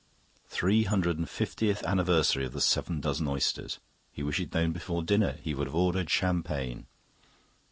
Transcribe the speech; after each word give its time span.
The 0.49 0.55
three 0.55 0.83
hundred 0.85 1.19
and 1.19 1.29
fiftieth 1.29 1.83
anniversary 1.83 2.43
of 2.43 2.53
the 2.53 2.59
seven 2.61 3.01
dozen 3.01 3.27
oysters...He 3.27 4.23
wished 4.23 4.39
he 4.39 4.45
had 4.45 4.53
known 4.55 4.71
before 4.71 5.03
dinner; 5.03 5.33
he 5.43 5.53
would 5.53 5.67
have 5.67 5.75
ordered 5.75 6.09
champagne. 6.09 6.87